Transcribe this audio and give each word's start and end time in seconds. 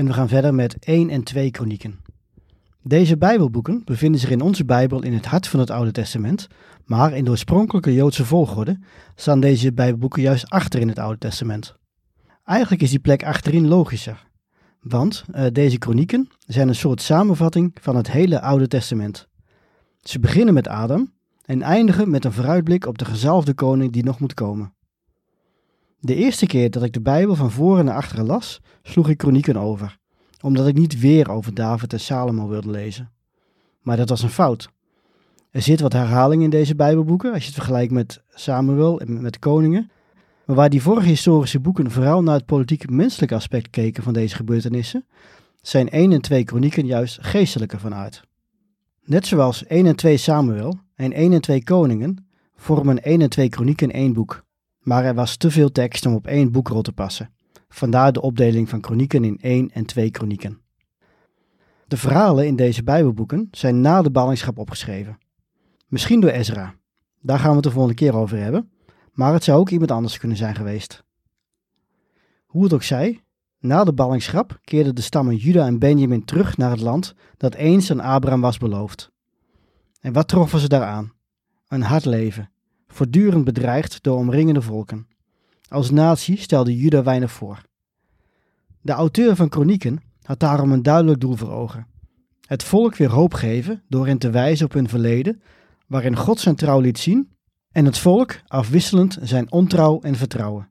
En 0.00 0.06
we 0.06 0.12
gaan 0.12 0.28
verder 0.28 0.54
met 0.54 0.76
1 0.80 1.10
en 1.10 1.22
2 1.22 1.50
kronieken. 1.50 2.00
Deze 2.82 3.16
Bijbelboeken 3.16 3.82
bevinden 3.84 4.20
zich 4.20 4.30
in 4.30 4.40
onze 4.40 4.64
Bijbel 4.64 5.02
in 5.02 5.12
het 5.12 5.26
hart 5.26 5.46
van 5.46 5.60
het 5.60 5.70
Oude 5.70 5.90
Testament, 5.90 6.48
maar 6.84 7.16
in 7.16 7.24
de 7.24 7.30
oorspronkelijke 7.30 7.94
Joodse 7.94 8.24
volgorde 8.24 8.78
staan 9.14 9.40
deze 9.40 9.72
Bijbelboeken 9.72 10.22
juist 10.22 10.50
achter 10.50 10.80
in 10.80 10.88
het 10.88 10.98
Oude 10.98 11.18
Testament. 11.18 11.74
Eigenlijk 12.44 12.82
is 12.82 12.90
die 12.90 12.98
plek 12.98 13.24
achterin 13.24 13.68
logischer, 13.68 14.26
want 14.80 15.24
uh, 15.34 15.46
deze 15.52 15.78
kronieken 15.78 16.28
zijn 16.46 16.68
een 16.68 16.74
soort 16.74 17.02
samenvatting 17.02 17.76
van 17.80 17.96
het 17.96 18.10
hele 18.10 18.40
Oude 18.40 18.68
Testament. 18.68 19.28
Ze 20.00 20.20
beginnen 20.20 20.54
met 20.54 20.68
Adam 20.68 21.12
en 21.44 21.62
eindigen 21.62 22.10
met 22.10 22.24
een 22.24 22.32
vooruitblik 22.32 22.86
op 22.86 22.98
de 22.98 23.04
gezalfde 23.04 23.54
koning 23.54 23.92
die 23.92 24.04
nog 24.04 24.20
moet 24.20 24.34
komen. 24.34 24.72
De 26.02 26.14
eerste 26.14 26.46
keer 26.46 26.70
dat 26.70 26.82
ik 26.82 26.92
de 26.92 27.00
Bijbel 27.00 27.34
van 27.34 27.50
voren 27.50 27.84
naar 27.84 27.94
achteren 27.94 28.26
las, 28.26 28.60
sloeg 28.82 29.08
ik 29.08 29.18
kronieken 29.18 29.56
over, 29.56 29.98
omdat 30.40 30.66
ik 30.66 30.74
niet 30.74 31.00
weer 31.00 31.30
over 31.30 31.54
David 31.54 31.92
en 31.92 32.00
Salomo 32.00 32.48
wilde 32.48 32.70
lezen. 32.70 33.10
Maar 33.80 33.96
dat 33.96 34.08
was 34.08 34.22
een 34.22 34.28
fout. 34.28 34.70
Er 35.50 35.62
zit 35.62 35.80
wat 35.80 35.92
herhaling 35.92 36.42
in 36.42 36.50
deze 36.50 36.74
Bijbelboeken, 36.74 37.32
als 37.32 37.40
je 37.40 37.46
het 37.46 37.54
vergelijkt 37.54 37.92
met 37.92 38.22
Samuel 38.28 39.00
en 39.00 39.22
met 39.22 39.38
koningen. 39.38 39.90
Maar 40.44 40.56
waar 40.56 40.70
die 40.70 40.82
vorige 40.82 41.08
historische 41.08 41.60
boeken 41.60 41.90
vooral 41.90 42.22
naar 42.22 42.34
het 42.34 42.46
politiek-menselijke 42.46 43.34
aspect 43.34 43.70
keken 43.70 44.02
van 44.02 44.12
deze 44.12 44.36
gebeurtenissen, 44.36 45.06
zijn 45.62 45.88
1 45.90 46.12
en 46.12 46.20
2 46.20 46.44
kronieken 46.44 46.86
juist 46.86 47.18
geestelijker 47.20 47.80
van 47.80 47.94
aard. 47.94 48.24
Net 49.04 49.26
zoals 49.26 49.66
1 49.66 49.86
en 49.86 49.96
2 49.96 50.16
Samuel 50.16 50.78
en 50.94 51.12
1 51.12 51.32
en 51.32 51.40
2 51.40 51.64
koningen 51.64 52.26
vormen 52.56 53.02
1 53.02 53.20
en 53.20 53.28
2 53.28 53.48
kronieken 53.48 53.90
één 53.90 54.12
boek 54.12 54.44
maar 54.80 55.04
er 55.04 55.14
was 55.14 55.36
te 55.36 55.50
veel 55.50 55.72
tekst 55.72 56.06
om 56.06 56.14
op 56.14 56.26
één 56.26 56.52
boekrol 56.52 56.82
te 56.82 56.92
passen. 56.92 57.30
Vandaar 57.68 58.12
de 58.12 58.20
opdeling 58.20 58.68
van 58.68 58.80
kronieken 58.80 59.24
in 59.24 59.38
één 59.40 59.70
en 59.70 59.86
twee 59.86 60.10
kronieken. 60.10 60.60
De 61.86 61.96
verhalen 61.96 62.46
in 62.46 62.56
deze 62.56 62.82
Bijbelboeken 62.82 63.48
zijn 63.50 63.80
na 63.80 64.02
de 64.02 64.10
ballingschap 64.10 64.58
opgeschreven. 64.58 65.18
Misschien 65.86 66.20
door 66.20 66.30
Ezra. 66.30 66.74
Daar 67.20 67.38
gaan 67.38 67.48
we 67.48 67.54
het 67.54 67.64
de 67.64 67.70
volgende 67.70 67.96
keer 67.96 68.16
over 68.16 68.38
hebben, 68.38 68.70
maar 69.12 69.32
het 69.32 69.44
zou 69.44 69.58
ook 69.58 69.70
iemand 69.70 69.90
anders 69.90 70.18
kunnen 70.18 70.36
zijn 70.36 70.54
geweest. 70.54 71.04
Hoe 72.46 72.62
het 72.62 72.72
ook 72.72 72.82
zij, 72.82 73.20
na 73.58 73.84
de 73.84 73.92
ballingschap 73.92 74.58
keerden 74.64 74.94
de 74.94 75.02
stammen 75.02 75.36
Juda 75.36 75.66
en 75.66 75.78
Benjamin 75.78 76.24
terug 76.24 76.56
naar 76.56 76.70
het 76.70 76.80
land 76.80 77.14
dat 77.36 77.54
eens 77.54 77.90
aan 77.90 78.00
Abraham 78.00 78.40
was 78.40 78.58
beloofd. 78.58 79.10
En 80.00 80.12
wat 80.12 80.28
troffen 80.28 80.58
ze 80.58 80.68
daaraan? 80.68 81.12
Een 81.68 81.82
hard 81.82 82.04
leven, 82.04 82.50
voortdurend 82.90 83.44
bedreigd 83.44 84.02
door 84.02 84.16
omringende 84.16 84.62
volken. 84.62 85.06
Als 85.68 85.90
natie 85.90 86.36
stelde 86.36 86.76
Juda 86.76 87.02
weinig 87.02 87.32
voor. 87.32 87.62
De 88.80 88.92
auteur 88.92 89.36
van 89.36 89.48
Kronieken 89.48 90.00
had 90.22 90.40
daarom 90.40 90.72
een 90.72 90.82
duidelijk 90.82 91.20
doel 91.20 91.36
voor 91.36 91.50
ogen. 91.50 91.86
Het 92.46 92.62
volk 92.62 92.96
weer 92.96 93.10
hoop 93.10 93.34
geven 93.34 93.82
door 93.88 94.06
hen 94.06 94.18
te 94.18 94.30
wijzen 94.30 94.66
op 94.66 94.72
hun 94.72 94.88
verleden, 94.88 95.42
waarin 95.86 96.16
God 96.16 96.40
zijn 96.40 96.54
trouw 96.54 96.80
liet 96.80 96.98
zien, 96.98 97.28
en 97.72 97.84
het 97.84 97.98
volk 97.98 98.34
afwisselend 98.46 99.18
zijn 99.22 99.52
ontrouw 99.52 100.00
en 100.00 100.14
vertrouwen. 100.14 100.68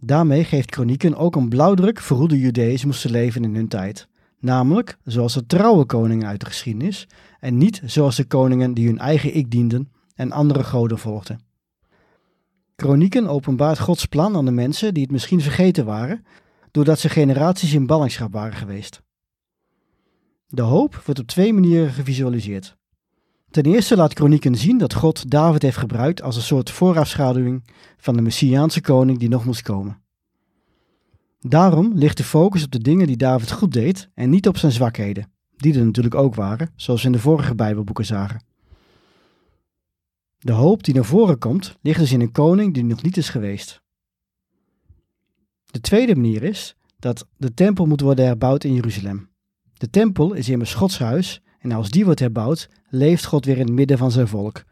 Daarmee 0.00 0.44
geeft 0.44 0.70
Kronieken 0.70 1.16
ook 1.16 1.36
een 1.36 1.48
blauwdruk 1.48 2.00
voor 2.00 2.16
hoe 2.16 2.28
de 2.28 2.38
Judeërs 2.38 2.84
moesten 2.84 3.10
leven 3.10 3.44
in 3.44 3.54
hun 3.54 3.68
tijd, 3.68 4.08
namelijk 4.40 4.98
zoals 5.04 5.34
de 5.34 5.46
trouwe 5.46 5.84
koningen 5.84 6.26
uit 6.26 6.40
de 6.40 6.46
geschiedenis 6.46 7.08
en 7.40 7.58
niet 7.58 7.82
zoals 7.84 8.16
de 8.16 8.24
koningen 8.24 8.74
die 8.74 8.86
hun 8.86 8.98
eigen 8.98 9.36
ik 9.36 9.50
dienden 9.50 9.92
en 10.14 10.32
andere 10.32 10.64
goden 10.64 10.98
volgden. 10.98 11.40
Kronieken 12.76 13.26
openbaart 13.26 13.78
Gods 13.78 14.06
plan 14.06 14.36
aan 14.36 14.44
de 14.44 14.50
mensen 14.50 14.94
die 14.94 15.02
het 15.02 15.12
misschien 15.12 15.40
vergeten 15.40 15.84
waren, 15.84 16.24
doordat 16.70 16.98
ze 16.98 17.08
generaties 17.08 17.72
in 17.72 17.86
ballingschap 17.86 18.32
waren 18.32 18.56
geweest. 18.56 19.02
De 20.48 20.62
hoop 20.62 21.02
wordt 21.04 21.20
op 21.20 21.26
twee 21.26 21.52
manieren 21.52 21.92
gevisualiseerd. 21.92 22.76
Ten 23.50 23.64
eerste 23.64 23.96
laat 23.96 24.14
Kronieken 24.14 24.54
zien 24.54 24.78
dat 24.78 24.94
God 24.94 25.30
David 25.30 25.62
heeft 25.62 25.76
gebruikt 25.76 26.22
als 26.22 26.36
een 26.36 26.42
soort 26.42 26.70
voorafschaduwing 26.70 27.64
van 27.96 28.16
de 28.16 28.22
Messiaanse 28.22 28.80
koning 28.80 29.18
die 29.18 29.28
nog 29.28 29.44
moest 29.44 29.62
komen. 29.62 30.02
Daarom 31.40 31.92
ligt 31.94 32.16
de 32.16 32.24
focus 32.24 32.64
op 32.64 32.70
de 32.70 32.78
dingen 32.78 33.06
die 33.06 33.16
David 33.16 33.50
goed 33.50 33.72
deed 33.72 34.08
en 34.14 34.30
niet 34.30 34.48
op 34.48 34.56
zijn 34.56 34.72
zwakheden, 34.72 35.32
die 35.56 35.78
er 35.78 35.84
natuurlijk 35.84 36.14
ook 36.14 36.34
waren, 36.34 36.70
zoals 36.76 37.00
we 37.00 37.06
in 37.06 37.12
de 37.12 37.18
vorige 37.18 37.54
Bijbelboeken 37.54 38.06
zagen. 38.06 38.42
De 40.44 40.52
hoop 40.52 40.82
die 40.82 40.94
naar 40.94 41.04
voren 41.04 41.38
komt, 41.38 41.76
ligt 41.80 41.98
dus 41.98 42.12
in 42.12 42.20
een 42.20 42.32
koning 42.32 42.74
die 42.74 42.84
nog 42.84 43.02
niet 43.02 43.16
is 43.16 43.28
geweest. 43.28 43.82
De 45.64 45.80
tweede 45.80 46.14
manier 46.14 46.42
is 46.42 46.76
dat 46.98 47.26
de 47.36 47.54
tempel 47.54 47.86
moet 47.86 48.00
worden 48.00 48.24
herbouwd 48.24 48.64
in 48.64 48.74
Jeruzalem. 48.74 49.30
De 49.72 49.90
tempel 49.90 50.32
is 50.32 50.48
immers 50.48 50.74
Gods 50.74 50.98
huis 50.98 51.42
en 51.58 51.72
als 51.72 51.90
die 51.90 52.04
wordt 52.04 52.20
herbouwd, 52.20 52.68
leeft 52.88 53.24
God 53.24 53.44
weer 53.44 53.58
in 53.58 53.66
het 53.66 53.74
midden 53.74 53.98
van 53.98 54.10
zijn 54.10 54.28
volk. 54.28 54.64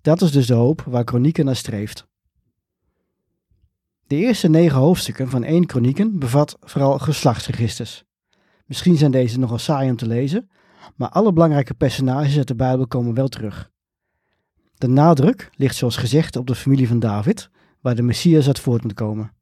Dat 0.00 0.22
is 0.22 0.32
dus 0.32 0.46
de 0.46 0.54
hoop 0.54 0.82
waar 0.82 1.04
Kronieken 1.04 1.44
naar 1.44 1.56
streeft. 1.56 2.06
De 4.06 4.16
eerste 4.16 4.48
negen 4.48 4.78
hoofdstukken 4.78 5.28
van 5.28 5.44
één 5.44 5.66
Kronieken 5.66 6.18
bevat 6.18 6.56
vooral 6.60 6.98
geslachtsregisters. 6.98 8.04
Misschien 8.66 8.96
zijn 8.96 9.10
deze 9.10 9.38
nogal 9.38 9.58
saai 9.58 9.90
om 9.90 9.96
te 9.96 10.06
lezen, 10.06 10.50
maar 10.96 11.08
alle 11.08 11.32
belangrijke 11.32 11.74
personages 11.74 12.36
uit 12.36 12.48
de 12.48 12.54
Bijbel 12.54 12.86
komen 12.86 13.14
wel 13.14 13.28
terug. 13.28 13.72
De 14.74 14.88
nadruk 14.88 15.50
ligt 15.56 15.76
zoals 15.76 15.96
gezegd 15.96 16.36
op 16.36 16.46
de 16.46 16.54
familie 16.54 16.88
van 16.88 16.98
David, 16.98 17.50
waar 17.80 17.94
de 17.94 18.02
Messias 18.02 18.46
uit 18.46 18.60
voort 18.60 18.82
moet 18.82 18.94
komen. 18.94 19.32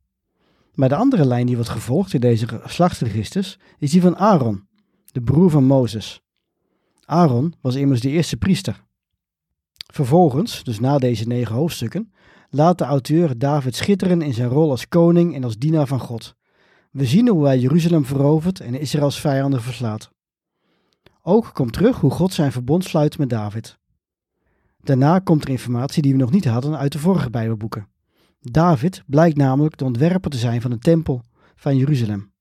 Maar 0.75 0.89
de 0.89 0.97
andere 0.97 1.25
lijn 1.25 1.47
die 1.47 1.55
wordt 1.55 1.71
gevolgd 1.71 2.15
in 2.15 2.21
deze 2.21 2.49
geslachtsregisters 2.49 3.59
is 3.79 3.91
die 3.91 4.01
van 4.01 4.17
Aaron, 4.17 4.67
de 5.13 5.23
broer 5.23 5.51
van 5.51 5.65
Mozes. 5.65 6.23
Aaron 7.05 7.55
was 7.61 7.75
immers 7.75 8.01
de 8.01 8.09
eerste 8.09 8.37
priester. 8.37 8.85
Vervolgens, 9.93 10.65
dus 10.65 10.81
na 10.81 10.99
deze 10.99 11.27
negen 11.27 11.55
hoofdstukken, 11.55 12.13
laat 12.51 12.79
de 12.79 12.85
auteur 12.85 13.39
David 13.39 13.77
schitteren 13.77 14.23
in 14.23 14.35
zijn 14.35 14.49
rol 14.49 14.71
als 14.71 14.89
koning 14.89 15.35
en 15.35 15.45
als 15.45 15.57
dienaar 15.57 15.87
van 15.87 16.01
God. 16.01 16.35
We 16.91 17.07
zien 17.07 17.29
hoe 17.29 17.45
hij 17.45 17.59
Jeruzalem 17.59 18.05
verovert 18.05 18.61
en 18.61 18.81
Israëls 18.81 19.21
vijanden 19.21 19.63
verslaat. 19.63 20.11
Ook 21.23 21.51
komt 21.53 21.73
terug 21.73 22.01
hoe 22.01 22.11
God 22.11 22.33
zijn 22.33 22.53
verbond 22.53 22.85
sluit 22.85 23.19
met 23.19 23.31
David. 23.31 23.79
Daarna 24.83 25.19
komt 25.19 25.43
er 25.43 25.49
informatie 25.49 26.03
die 26.03 26.13
we 26.13 26.19
nog 26.19 26.31
niet 26.31 26.45
hadden 26.45 26.79
uit 26.79 26.93
de 26.93 26.99
vorige 26.99 27.31
Bijbelboeken. 27.31 27.89
David 28.41 29.03
blijkt 29.07 29.37
namelijk 29.37 29.77
de 29.77 29.85
ontwerper 29.85 30.31
te 30.31 30.37
zijn 30.37 30.61
van 30.61 30.71
de 30.71 30.79
tempel 30.79 31.23
van 31.57 31.77
Jeruzalem. 31.77 32.33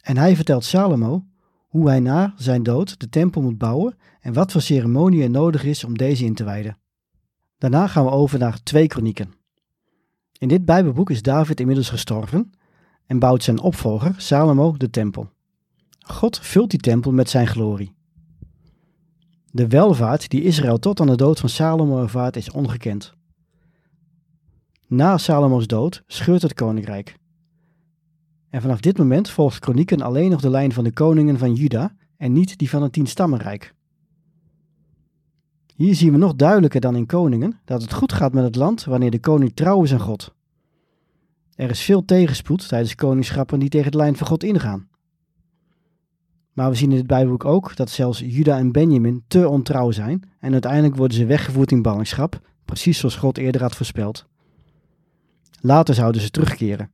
En 0.00 0.16
hij 0.16 0.36
vertelt 0.36 0.64
Salomo 0.64 1.24
hoe 1.68 1.88
hij 1.88 2.00
na 2.00 2.34
zijn 2.36 2.62
dood 2.62 3.00
de 3.00 3.08
tempel 3.08 3.42
moet 3.42 3.58
bouwen 3.58 3.96
en 4.20 4.32
wat 4.32 4.52
voor 4.52 4.60
ceremonie 4.60 5.22
er 5.22 5.30
nodig 5.30 5.64
is 5.64 5.84
om 5.84 5.96
deze 5.96 6.24
in 6.24 6.34
te 6.34 6.44
wijden. 6.44 6.78
Daarna 7.58 7.86
gaan 7.86 8.04
we 8.04 8.10
over 8.10 8.38
naar 8.38 8.62
twee 8.62 8.86
kronieken. 8.86 9.32
In 10.38 10.48
dit 10.48 10.64
Bijbelboek 10.64 11.10
is 11.10 11.22
David 11.22 11.60
inmiddels 11.60 11.88
gestorven 11.88 12.52
en 13.06 13.18
bouwt 13.18 13.42
zijn 13.42 13.60
opvolger 13.60 14.14
Salomo 14.16 14.76
de 14.76 14.90
tempel. 14.90 15.28
God 16.00 16.38
vult 16.38 16.70
die 16.70 16.80
tempel 16.80 17.12
met 17.12 17.30
zijn 17.30 17.46
glorie. 17.46 17.94
De 19.56 19.68
welvaart 19.68 20.30
die 20.30 20.42
Israël 20.42 20.78
tot 20.78 21.00
aan 21.00 21.06
de 21.06 21.16
dood 21.16 21.40
van 21.40 21.48
Salomo 21.48 22.02
ervaart 22.02 22.36
is 22.36 22.50
ongekend. 22.50 23.14
Na 24.86 25.18
Salomo's 25.18 25.66
dood 25.66 26.02
scheurt 26.06 26.42
het 26.42 26.54
koninkrijk. 26.54 27.16
En 28.50 28.60
vanaf 28.60 28.80
dit 28.80 28.98
moment 28.98 29.30
volgt 29.30 29.58
Kronieken 29.58 30.00
alleen 30.00 30.30
nog 30.30 30.40
de 30.40 30.50
lijn 30.50 30.72
van 30.72 30.84
de 30.84 30.92
koningen 30.92 31.38
van 31.38 31.54
Juda 31.54 31.94
en 32.16 32.32
niet 32.32 32.58
die 32.58 32.70
van 32.70 32.82
het 32.82 32.92
tienstammenrijk. 32.92 33.74
Hier 35.74 35.94
zien 35.94 36.12
we 36.12 36.18
nog 36.18 36.34
duidelijker 36.34 36.80
dan 36.80 36.96
in 36.96 37.06
Koningen 37.06 37.60
dat 37.64 37.82
het 37.82 37.92
goed 37.92 38.12
gaat 38.12 38.32
met 38.32 38.44
het 38.44 38.56
land 38.56 38.84
wanneer 38.84 39.10
de 39.10 39.20
koning 39.20 39.54
trouw 39.54 39.82
is 39.82 39.92
aan 39.92 40.00
God. 40.00 40.34
Er 41.54 41.70
is 41.70 41.80
veel 41.80 42.04
tegenspoed 42.04 42.68
tijdens 42.68 42.94
koningschappen 42.94 43.58
die 43.58 43.68
tegen 43.68 43.90
de 43.90 43.96
lijn 43.96 44.16
van 44.16 44.26
God 44.26 44.44
ingaan. 44.44 44.88
Maar 46.56 46.70
we 46.70 46.76
zien 46.76 46.90
in 46.90 46.96
het 46.96 47.06
Bijbelboek 47.06 47.44
ook 47.44 47.76
dat 47.76 47.90
zelfs 47.90 48.18
Juda 48.18 48.58
en 48.58 48.72
Benjamin 48.72 49.24
te 49.28 49.48
ontrouw 49.48 49.90
zijn 49.90 50.30
en 50.38 50.52
uiteindelijk 50.52 50.96
worden 50.96 51.16
ze 51.16 51.26
weggevoerd 51.26 51.70
in 51.70 51.82
ballingschap, 51.82 52.40
precies 52.64 52.98
zoals 52.98 53.16
God 53.16 53.38
eerder 53.38 53.60
had 53.60 53.76
voorspeld. 53.76 54.26
Later 55.60 55.94
zouden 55.94 56.20
ze 56.20 56.30
terugkeren. 56.30 56.90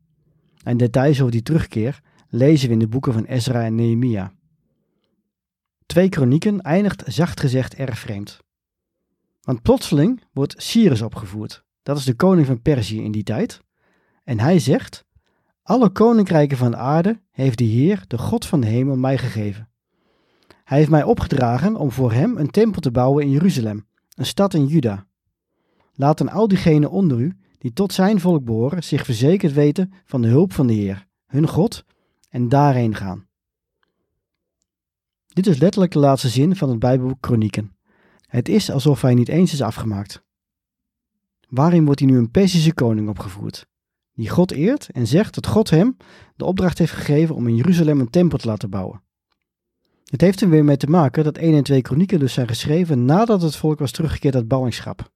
En 0.62 0.76
details 0.76 1.20
over 1.20 1.32
die 1.32 1.42
terugkeer 1.42 2.00
lezen 2.28 2.66
we 2.66 2.72
in 2.72 2.78
de 2.78 2.88
boeken 2.88 3.12
van 3.12 3.24
Ezra 3.24 3.64
en 3.64 3.74
Nehemia. 3.74 4.32
Twee 5.86 6.08
kronieken 6.08 6.60
eindigt 6.60 7.02
zacht 7.06 7.40
gezegd 7.40 7.74
erg 7.74 7.98
vreemd. 7.98 8.38
Want 9.42 9.62
plotseling 9.62 10.22
wordt 10.32 10.62
Cyrus 10.62 11.02
opgevoerd. 11.02 11.64
Dat 11.82 11.98
is 11.98 12.04
de 12.04 12.14
koning 12.14 12.46
van 12.46 12.62
Perzië 12.62 13.02
in 13.02 13.12
die 13.12 13.22
tijd. 13.22 13.60
En 14.24 14.40
hij 14.40 14.58
zegt: 14.58 15.04
Alle 15.62 15.90
koninkrijken 15.90 16.56
van 16.56 16.70
de 16.70 16.76
aarde 16.76 17.20
heeft 17.30 17.58
de 17.58 17.64
Heer, 17.64 18.04
de 18.06 18.18
God 18.18 18.46
van 18.46 18.60
de 18.60 18.66
hemel, 18.66 18.96
mij 18.96 19.18
gegeven. 19.18 19.68
Hij 20.64 20.78
heeft 20.78 20.90
mij 20.90 21.02
opgedragen 21.02 21.76
om 21.76 21.90
voor 21.90 22.12
hem 22.12 22.36
een 22.36 22.50
tempel 22.50 22.80
te 22.80 22.90
bouwen 22.90 23.24
in 23.24 23.30
Jeruzalem, 23.30 23.86
een 24.14 24.26
stad 24.26 24.54
in 24.54 24.66
Juda. 24.66 25.06
Laten 25.94 26.28
al 26.28 26.48
diegenen 26.48 26.90
onder 26.90 27.18
u 27.18 27.36
die 27.58 27.72
tot 27.72 27.92
zijn 27.92 28.20
volk 28.20 28.44
behoren 28.44 28.84
zich 28.84 29.04
verzekerd 29.04 29.52
weten 29.52 29.92
van 30.04 30.22
de 30.22 30.28
hulp 30.28 30.52
van 30.52 30.66
de 30.66 30.72
Heer, 30.72 31.06
hun 31.26 31.48
God, 31.48 31.84
en 32.28 32.48
daarheen 32.48 32.94
gaan. 32.94 33.26
Dit 35.26 35.46
is 35.46 35.58
letterlijk 35.58 35.92
de 35.92 35.98
laatste 35.98 36.28
zin 36.28 36.56
van 36.56 36.68
het 36.68 36.78
Bijbelboek 36.78 37.20
Kronieken. 37.20 37.76
Het 38.26 38.48
is 38.48 38.70
alsof 38.70 39.02
hij 39.02 39.14
niet 39.14 39.28
eens 39.28 39.52
is 39.52 39.62
afgemaakt. 39.62 40.22
Waarin 41.48 41.84
wordt 41.84 42.00
hij 42.00 42.08
nu 42.08 42.18
een 42.18 42.30
Persische 42.30 42.74
koning 42.74 43.08
opgevoerd, 43.08 43.66
die 44.14 44.28
God 44.28 44.52
eert 44.52 44.88
en 44.92 45.06
zegt 45.06 45.34
dat 45.34 45.46
God 45.46 45.70
hem 45.70 45.96
de 46.36 46.44
opdracht 46.44 46.78
heeft 46.78 46.92
gegeven 46.92 47.34
om 47.34 47.48
in 47.48 47.56
Jeruzalem 47.56 48.00
een 48.00 48.10
tempel 48.10 48.38
te 48.38 48.46
laten 48.46 48.70
bouwen. 48.70 49.02
Het 50.04 50.20
heeft 50.20 50.40
er 50.40 50.48
weer 50.48 50.64
mee 50.64 50.76
te 50.76 50.86
maken 50.86 51.24
dat 51.24 51.38
1 51.38 51.54
en 51.54 51.62
2 51.62 51.82
kronieken 51.82 52.18
dus 52.18 52.32
zijn 52.32 52.48
geschreven 52.48 53.04
nadat 53.04 53.42
het 53.42 53.56
volk 53.56 53.78
was 53.78 53.90
teruggekeerd 53.90 54.34
uit 54.34 54.48
ballingschap. 54.48 55.10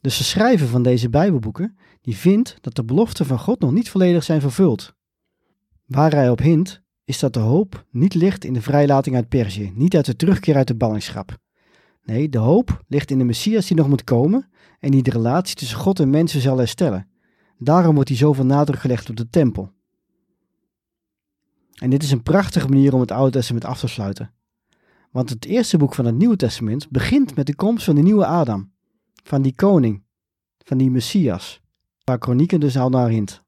Dus 0.00 0.18
de 0.18 0.24
schrijver 0.24 0.66
van 0.66 0.82
deze 0.82 1.08
Bijbelboeken 1.08 1.76
die 2.00 2.16
vindt 2.16 2.56
dat 2.60 2.74
de 2.74 2.84
beloften 2.84 3.26
van 3.26 3.38
God 3.38 3.60
nog 3.60 3.72
niet 3.72 3.90
volledig 3.90 4.24
zijn 4.24 4.40
vervuld. 4.40 4.94
Waar 5.84 6.12
hij 6.12 6.30
op 6.30 6.38
hint 6.38 6.82
is 7.04 7.18
dat 7.18 7.32
de 7.32 7.38
hoop 7.38 7.84
niet 7.90 8.14
ligt 8.14 8.44
in 8.44 8.52
de 8.52 8.62
vrijlating 8.62 9.16
uit 9.16 9.28
Perzië, 9.28 9.72
niet 9.74 9.96
uit 9.96 10.06
de 10.06 10.16
terugkeer 10.16 10.56
uit 10.56 10.66
de 10.66 10.74
ballingschap. 10.74 11.36
Nee, 12.02 12.28
de 12.28 12.38
hoop 12.38 12.82
ligt 12.86 13.10
in 13.10 13.18
de 13.18 13.24
Messias 13.24 13.66
die 13.66 13.76
nog 13.76 13.88
moet 13.88 14.04
komen 14.04 14.48
en 14.80 14.90
die 14.90 15.02
de 15.02 15.10
relatie 15.10 15.56
tussen 15.56 15.78
God 15.78 16.00
en 16.00 16.10
mensen 16.10 16.40
zal 16.40 16.58
herstellen. 16.58 17.08
Daarom 17.58 17.94
wordt 17.94 18.08
hier 18.08 18.18
zoveel 18.18 18.44
nadruk 18.44 18.80
gelegd 18.80 19.10
op 19.10 19.16
de 19.16 19.28
tempel. 19.28 19.72
En 21.74 21.90
dit 21.90 22.02
is 22.02 22.10
een 22.10 22.22
prachtige 22.22 22.68
manier 22.68 22.94
om 22.94 23.00
het 23.00 23.10
Oude 23.10 23.30
Testament 23.30 23.64
af 23.64 23.78
te 23.78 23.86
sluiten. 23.86 24.32
Want 25.10 25.30
het 25.30 25.44
eerste 25.44 25.76
boek 25.76 25.94
van 25.94 26.04
het 26.04 26.14
Nieuwe 26.14 26.36
Testament 26.36 26.90
begint 26.90 27.36
met 27.36 27.46
de 27.46 27.54
komst 27.54 27.84
van 27.84 27.94
de 27.94 28.02
nieuwe 28.02 28.26
Adam, 28.26 28.72
van 29.22 29.42
die 29.42 29.54
koning, 29.54 30.02
van 30.58 30.78
die 30.78 30.90
Messias, 30.90 31.60
waar 32.04 32.18
Kronieken 32.18 32.60
dus 32.60 32.78
al 32.78 32.88
naar 32.88 33.08
hint. 33.08 33.42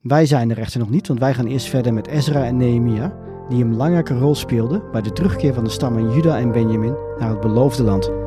Wij 0.00 0.26
zijn 0.26 0.50
er 0.50 0.58
echter 0.58 0.80
nog 0.80 0.90
niet, 0.90 1.06
want 1.06 1.20
wij 1.20 1.34
gaan 1.34 1.46
eerst 1.46 1.66
verder 1.66 1.94
met 1.94 2.06
Ezra 2.06 2.44
en 2.44 2.56
Nehemia, 2.56 3.16
die 3.48 3.64
een 3.64 3.70
belangrijke 3.70 4.18
rol 4.18 4.34
speelden 4.34 4.90
bij 4.92 5.02
de 5.02 5.12
terugkeer 5.12 5.54
van 5.54 5.64
de 5.64 5.70
stammen 5.70 6.12
Juda 6.12 6.38
en 6.38 6.52
Benjamin 6.52 6.96
naar 7.18 7.30
het 7.30 7.40
beloofde 7.40 7.82
land. 7.82 8.25